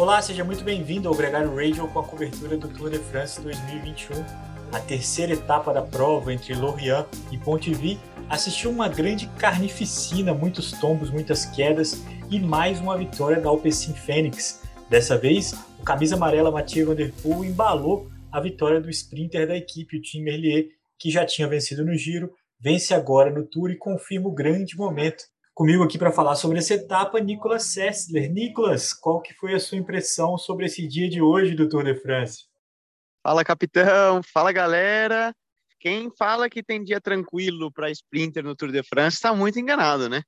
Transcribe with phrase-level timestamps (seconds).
[0.00, 4.16] Olá, seja muito bem-vindo ao Gregário Radio com a cobertura do Tour de France 2021.
[4.72, 11.10] A terceira etapa da prova entre Lorient e Pontivy assistiu uma grande carnificina, muitos tombos,
[11.10, 14.62] muitas quedas e mais uma vitória da Alpecin Fênix.
[14.88, 19.54] Dessa vez, o camisa amarela Mathieu Van Der Poel embalou a vitória do sprinter da
[19.54, 23.76] equipe, o Tim Merlier, que já tinha vencido no Giro, vence agora no Tour e
[23.76, 25.24] confirma o grande momento
[25.60, 28.32] Comigo aqui para falar sobre essa etapa, Nicolas Sessler.
[28.32, 31.94] Nicolas, qual que foi a sua impressão sobre esse dia de hoje do Tour de
[31.96, 32.46] France?
[33.22, 34.22] Fala, capitão.
[34.22, 35.34] Fala, galera.
[35.78, 40.08] Quem fala que tem dia tranquilo para sprinter no Tour de France está muito enganado,
[40.08, 40.22] né?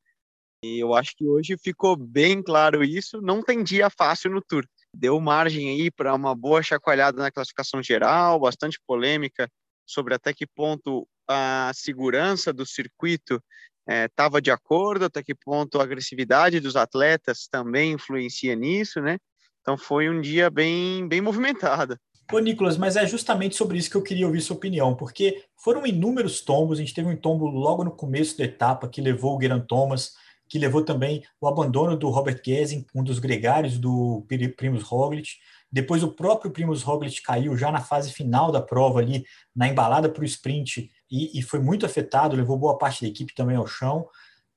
[0.62, 3.22] E eu acho que hoje ficou bem claro isso.
[3.22, 4.66] Não tem dia fácil no Tour.
[4.94, 9.48] Deu margem aí para uma boa chacoalhada na classificação geral, bastante polêmica
[9.86, 13.42] sobre até que ponto a segurança do circuito
[13.88, 19.18] estava é, de acordo, até que ponto a agressividade dos atletas também influencia nisso, né?
[19.60, 21.96] Então foi um dia bem, bem movimentado.
[22.32, 25.86] Ô, Nicolas, mas é justamente sobre isso que eu queria ouvir sua opinião, porque foram
[25.86, 29.40] inúmeros tombos, a gente teve um tombo logo no começo da etapa que levou o
[29.40, 30.12] Geraint Thomas,
[30.48, 35.30] que levou também o abandono do Robert Gessing, um dos gregários do Primus Roglic.
[35.70, 39.24] Depois o próprio Primus Roglic caiu já na fase final da prova ali,
[39.54, 43.34] na embalada para o sprint, e, e, foi muito afetado, levou boa parte da equipe
[43.34, 44.08] também ao chão.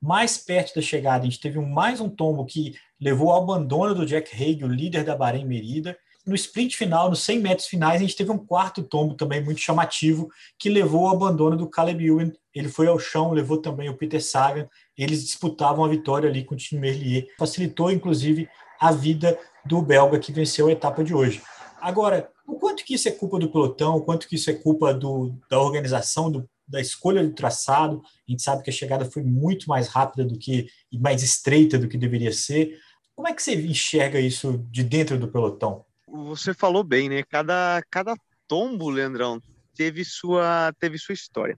[0.02, 4.06] Mais perto da chegada, a gente teve mais um tombo que levou ao abandono do
[4.06, 5.98] Jack Hague, o líder da Bahrein Merida.
[6.26, 9.60] No sprint final, nos 100 metros finais, a gente teve um quarto tombo também muito
[9.60, 12.32] chamativo, que levou ao abandono do Caleb Ewan.
[12.54, 14.68] Ele foi ao chão, levou também o Peter Sagan.
[14.98, 17.28] Eles disputavam a vitória ali com o time Merlier.
[17.38, 18.48] Facilitou, inclusive,
[18.80, 21.42] a vida do belga que venceu a etapa de hoje.
[21.82, 24.94] Agora, o quanto que isso é culpa do pelotão, o quanto que isso é culpa
[24.94, 28.02] do, da organização, do, da escolha do traçado.
[28.28, 31.78] A gente sabe que a chegada foi muito mais rápida do que e mais estreita
[31.78, 32.80] do que deveria ser.
[33.16, 35.86] Como é que você enxerga isso de dentro do pelotão?
[36.08, 37.24] Você falou bem, né?
[37.24, 38.16] Cada, cada
[38.48, 39.42] tombo, Leandrão,
[39.76, 41.58] teve sua, teve sua história.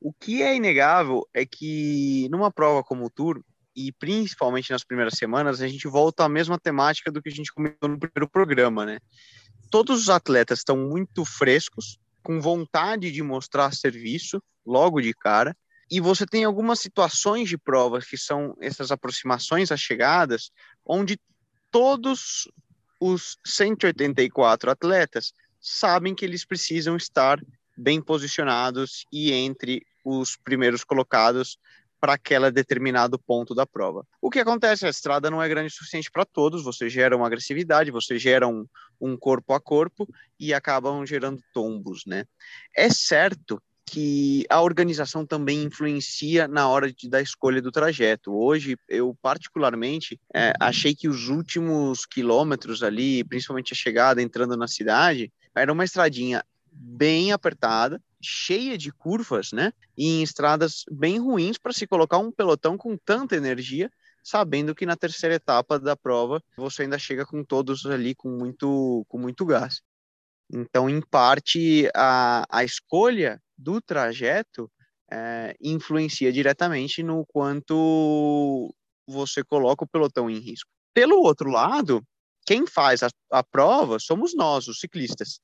[0.00, 3.42] O que é inegável é que numa prova como o Tour,
[3.74, 7.52] e principalmente nas primeiras semanas, a gente volta à mesma temática do que a gente
[7.52, 8.98] comentou no primeiro programa, né?
[9.74, 15.52] Todos os atletas estão muito frescos, com vontade de mostrar serviço logo de cara.
[15.90, 20.52] E você tem algumas situações de provas que são essas aproximações às chegadas,
[20.86, 21.18] onde
[21.72, 22.48] todos
[23.00, 27.40] os 184 atletas sabem que eles precisam estar
[27.76, 31.58] bem posicionados e entre os primeiros colocados
[32.04, 34.06] para aquele determinado ponto da prova.
[34.20, 34.84] O que acontece?
[34.84, 38.46] A estrada não é grande o suficiente para todos, você gera uma agressividade, você gera
[38.46, 38.66] um,
[39.00, 40.06] um corpo a corpo
[40.38, 42.26] e acabam gerando tombos, né?
[42.76, 48.34] É certo que a organização também influencia na hora de, da escolha do trajeto.
[48.34, 54.68] Hoje, eu particularmente é, achei que os últimos quilômetros ali, principalmente a chegada entrando na
[54.68, 59.72] cidade, era uma estradinha bem apertada, cheia de curvas, né?
[59.96, 63.90] E em estradas bem ruins para se colocar um pelotão com tanta energia,
[64.22, 69.04] sabendo que na terceira etapa da prova você ainda chega com todos ali com muito,
[69.08, 69.82] com muito gás.
[70.52, 74.70] Então, em parte, a, a escolha do trajeto
[75.10, 78.74] é, influencia diretamente no quanto
[79.06, 80.70] você coloca o pelotão em risco.
[80.92, 82.02] Pelo outro lado,
[82.46, 85.40] quem faz a, a prova somos nós, os ciclistas.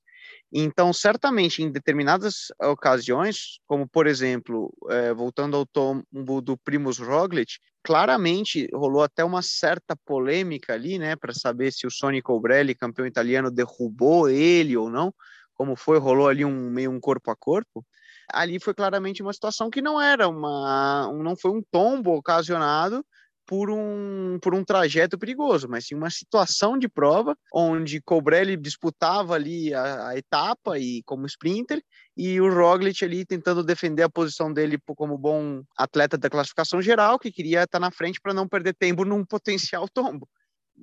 [0.52, 7.58] Então, certamente, em determinadas ocasiões, como por exemplo, é, voltando ao tombo do Primus Roglic,
[7.82, 13.06] claramente rolou até uma certa polêmica ali, né, para saber se o Sonny Colbrelli, campeão
[13.06, 15.14] italiano, derrubou ele ou não,
[15.54, 17.84] como foi, rolou ali um meio um corpo a corpo.
[18.32, 23.04] Ali foi claramente uma situação que não era uma, não foi um tombo ocasionado
[23.50, 29.34] por um, por um trajeto perigoso, mas sim uma situação de prova onde Cobrelli disputava
[29.34, 31.82] ali a, a, etapa e como sprinter
[32.16, 37.18] e o Roglic ali tentando defender a posição dele como bom atleta da classificação geral
[37.18, 40.28] que queria estar na frente para não perder tempo num potencial tombo.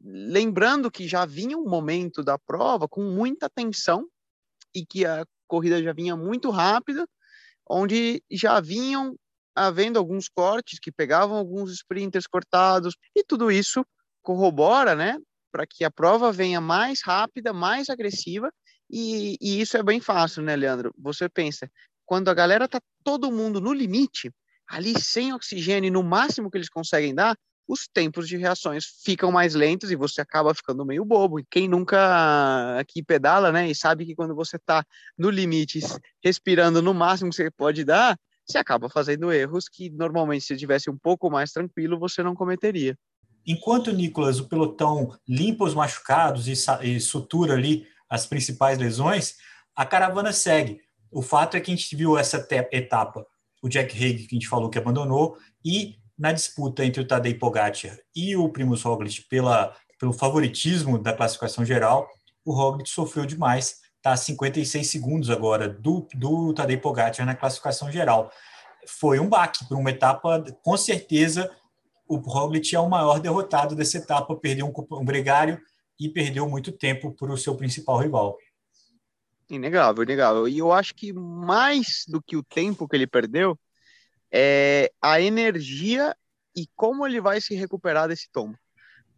[0.04, 4.06] Lembrando que já vinha um momento da prova com muita tensão
[4.76, 7.08] e que a corrida já vinha muito rápida,
[7.70, 9.16] onde já vinham
[9.58, 13.86] havendo alguns cortes que pegavam alguns sprinters cortados, e tudo isso
[14.22, 15.18] corrobora, né,
[15.52, 18.52] para que a prova venha mais rápida, mais agressiva,
[18.90, 20.94] e, e, isso é bem fácil, né, Leandro?
[20.98, 21.70] Você pensa,
[22.06, 24.32] quando a galera tá todo mundo no limite,
[24.68, 27.38] ali sem oxigênio, no máximo que eles conseguem dar,
[27.68, 31.40] os tempos de reações ficam mais lentos e você acaba ficando meio bobo.
[31.40, 34.86] E quem nunca aqui pedala, né, e sabe que quando você está
[35.18, 35.80] no limite,
[36.24, 40.90] respirando no máximo que você pode dar, você acaba fazendo erros que normalmente se tivesse
[40.90, 42.98] um pouco mais tranquilo você não cometeria.
[43.46, 46.54] Enquanto, Nicolas, o pelotão limpa os machucados e,
[46.84, 49.36] e sutura ali as principais lesões,
[49.76, 50.82] a caravana segue.
[51.12, 53.26] O fato é que a gente viu essa etapa,
[53.62, 57.36] o Jack Hague, que a gente falou que abandonou, e na disputa entre o Tadej
[57.36, 62.10] Pogacar e o Primus Roglic pela, pelo favoritismo da classificação geral,
[62.44, 67.92] o Roglic sofreu demais, está a 56 segundos agora do, do Tadej Pogacar na classificação
[67.92, 68.32] geral.
[68.88, 71.52] Foi um baque para uma etapa, com certeza,
[72.08, 75.60] o Roglic é o maior derrotado dessa etapa, perdeu um, um gregário
[76.00, 78.38] e perdeu muito tempo para o seu principal rival.
[79.50, 80.48] Inegável, inegável.
[80.48, 83.60] E eu acho que mais do que o tempo que ele perdeu,
[84.32, 86.16] é a energia
[86.56, 88.58] e como ele vai se recuperar desse tombo.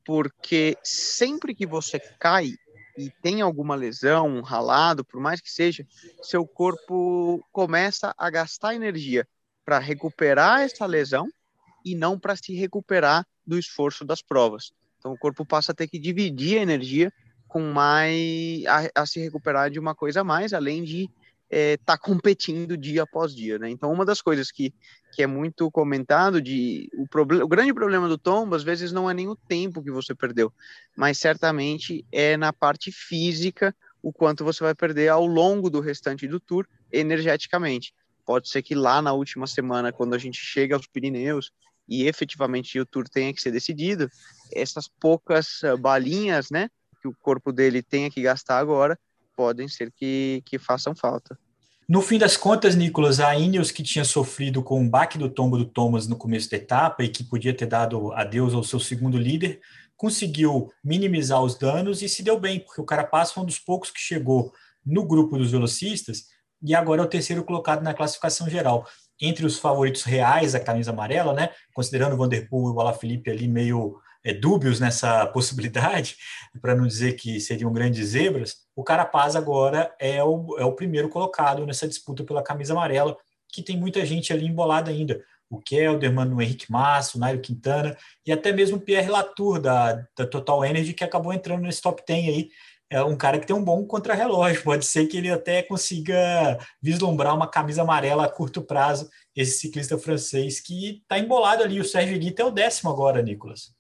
[0.04, 2.54] Porque sempre que você cai
[3.00, 5.88] e tem alguma lesão, um ralado, por mais que seja,
[6.22, 9.26] seu corpo começa a gastar energia
[9.64, 11.26] para recuperar essa lesão
[11.86, 14.74] e não para se recuperar do esforço das provas.
[14.98, 17.12] Então o corpo passa a ter que dividir a energia
[17.48, 21.10] com mais a, a se recuperar de uma coisa a mais, além de
[21.52, 23.70] estar é, tá competindo dia após dia, né?
[23.70, 24.74] Então uma das coisas que,
[25.12, 29.10] que é muito comentado de o problema, o grande problema do tombo às vezes não
[29.10, 30.54] é nem o tempo que você perdeu,
[30.96, 36.28] mas certamente é na parte física o quanto você vai perder ao longo do restante
[36.28, 37.94] do tour energeticamente.
[38.26, 41.52] Pode ser que lá na última semana, quando a gente chega aos Pirineus
[41.88, 44.08] e efetivamente o tour tenha que ser decidido,
[44.54, 46.70] essas poucas ah, balinhas, né,
[47.02, 48.98] que o corpo dele tenha que gastar agora,
[49.40, 51.40] podem ser que, que façam falta.
[51.88, 55.58] No fim das contas, Nicolas, a Ineos que tinha sofrido com o baque do tombo
[55.58, 59.18] do Thomas no começo da etapa e que podia ter dado adeus ao seu segundo
[59.18, 59.62] líder,
[59.96, 63.90] conseguiu minimizar os danos e se deu bem, porque o Carapaz foi um dos poucos
[63.90, 64.52] que chegou
[64.86, 66.26] no grupo dos velocistas
[66.62, 68.86] e agora é o terceiro colocado na classificação geral
[69.22, 71.50] entre os favoritos reais a camisa amarela, né?
[71.74, 76.16] Considerando o Vanderpool e o Alaphilippe ali meio é, dúbios nessa possibilidade,
[76.62, 81.10] para não dizer que seriam grandes zebras, o Carapaz agora é o, é o primeiro
[81.10, 83.18] colocado nessa disputa pela camisa amarela,
[83.52, 85.24] que tem muita gente ali embolada ainda.
[85.50, 90.06] O Kelderman, o Henrique Massa, o Nairo Quintana e até mesmo o Pierre Latour da,
[90.16, 92.50] da Total Energy, que acabou entrando nesse top 10 aí,
[92.92, 94.62] é um cara que tem um bom contrarrelógio.
[94.64, 99.98] Pode ser que ele até consiga vislumbrar uma camisa amarela a curto prazo, esse ciclista
[99.98, 101.80] francês que está embolado ali.
[101.80, 103.79] O Sérgio Guita é o décimo agora, Nicolas.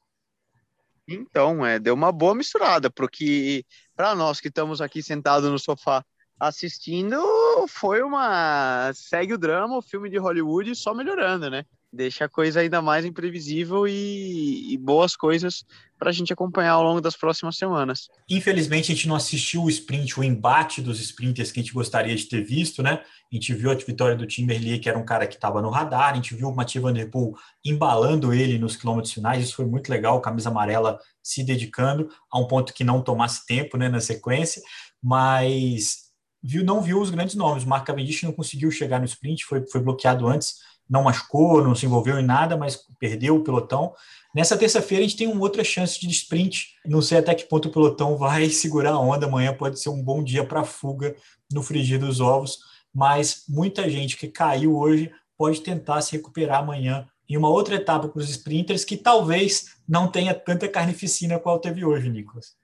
[1.09, 3.65] Então, é, deu uma boa misturada, porque
[3.95, 6.03] para nós que estamos aqui sentados no sofá
[6.39, 7.17] assistindo,
[7.67, 8.91] foi uma.
[8.93, 11.65] segue o drama, o filme de Hollywood só melhorando, né?
[11.91, 15.63] Deixa a coisa ainda mais imprevisível e, e boas coisas
[15.97, 18.07] para a gente acompanhar ao longo das próximas semanas.
[18.29, 22.15] Infelizmente, a gente não assistiu o sprint, o embate dos sprinters que a gente gostaria
[22.15, 23.01] de ter visto, né?
[23.31, 26.11] A gente viu a vitória do Timberlake, que era um cara que estava no radar,
[26.11, 27.33] a gente viu o Mathieu Van Der Poel
[27.65, 32.47] embalando ele nos quilômetros finais, isso foi muito legal, camisa amarela se dedicando a um
[32.47, 34.61] ponto que não tomasse tempo né, na sequência,
[35.03, 36.09] mas
[36.41, 37.63] viu, não viu os grandes nomes.
[37.63, 40.55] O Mark Cavendish não conseguiu chegar no sprint, foi, foi bloqueado antes
[40.89, 43.93] não machucou, não se envolveu em nada, mas perdeu o pelotão.
[44.33, 46.75] Nessa terça-feira a gente tem uma outra chance de sprint.
[46.85, 49.27] Não sei até que ponto o pelotão vai segurar a onda.
[49.27, 51.15] Amanhã pode ser um bom dia para fuga
[51.51, 52.59] no frigir dos ovos,
[52.93, 58.09] mas muita gente que caiu hoje pode tentar se recuperar amanhã em uma outra etapa
[58.09, 62.55] para os sprinters que talvez não tenha tanta carnificina qual teve hoje, Nicolas.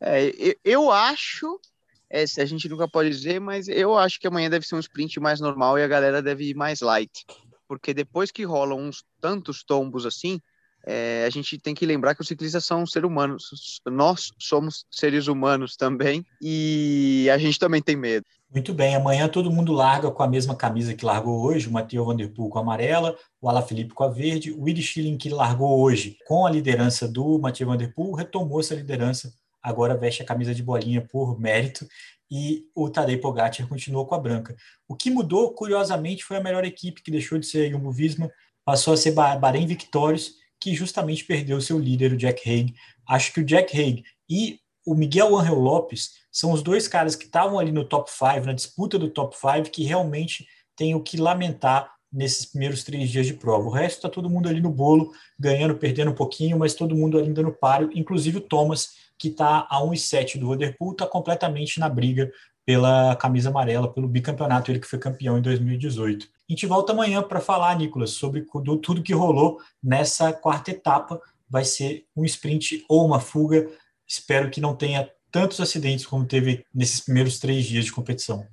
[0.00, 1.60] É, eu acho,
[2.08, 5.18] é, a gente nunca pode dizer, mas eu acho que amanhã deve ser um sprint
[5.20, 7.24] mais normal e a galera deve ir mais light
[7.72, 10.38] porque depois que rolam uns tantos tombos assim,
[10.86, 13.44] é, a gente tem que lembrar que os ciclistas são seres humanos,
[13.86, 18.26] nós somos seres humanos também, e a gente também tem medo.
[18.52, 22.06] Muito bem, amanhã todo mundo larga com a mesma camisa que largou hoje, o Matheus
[22.06, 25.16] Van Der Poel com a amarela, o Ala Felipe com a verde, o Willi Schilling
[25.16, 29.32] que largou hoje com a liderança do Matheus Van Der Poel, retomou essa liderança,
[29.62, 31.86] agora veste a camisa de bolinha por mérito,
[32.30, 34.56] e o Tadej Pogacar continuou com a branca.
[34.88, 38.30] O que mudou, curiosamente, foi a melhor equipe, que deixou de ser Jumbo-Visma,
[38.64, 42.74] passou a ser Bahrein Victorious, que justamente perdeu seu líder, o Jack Haig.
[43.06, 47.26] Acho que o Jack Haig e o Miguel Angel Lopes são os dois caras que
[47.26, 51.16] estavam ali no top 5, na disputa do top 5, que realmente tem o que
[51.16, 53.66] lamentar nesses primeiros três dias de prova.
[53.66, 57.18] O resto está todo mundo ali no bolo, ganhando, perdendo um pouquinho, mas todo mundo
[57.18, 58.90] ainda no páreo, inclusive o Thomas,
[59.22, 62.28] que está a 1,7 do Vanderpool, está completamente na briga
[62.66, 66.26] pela camisa amarela, pelo bicampeonato, ele que foi campeão em 2018.
[66.26, 68.44] A gente volta amanhã para falar, Nicolas, sobre
[68.82, 71.20] tudo que rolou nessa quarta etapa.
[71.48, 73.70] Vai ser um sprint ou uma fuga.
[74.04, 78.44] Espero que não tenha tantos acidentes como teve nesses primeiros três dias de competição.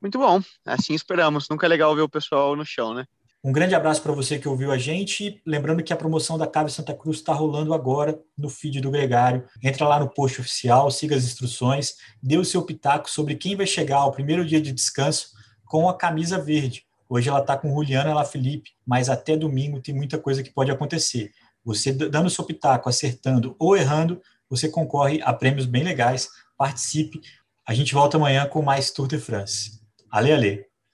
[0.00, 1.46] Muito bom, assim esperamos.
[1.50, 3.04] Nunca é legal ver o pessoal no chão, né?
[3.46, 5.40] Um grande abraço para você que ouviu a gente.
[5.46, 9.44] Lembrando que a promoção da Cave Santa Cruz está rolando agora no feed do Gregário.
[9.62, 13.64] Entra lá no post oficial, siga as instruções, dê o seu pitaco sobre quem vai
[13.64, 15.28] chegar ao primeiro dia de descanso
[15.64, 16.86] com a camisa verde.
[17.08, 20.72] Hoje ela está com Juliana La Felipe, mas até domingo tem muita coisa que pode
[20.72, 21.30] acontecer.
[21.64, 26.28] Você dando o seu pitaco, acertando ou errando, você concorre a prêmios bem legais.
[26.58, 27.20] Participe.
[27.64, 29.80] A gente volta amanhã com mais Tour de France.
[30.10, 30.75] Ale, ale.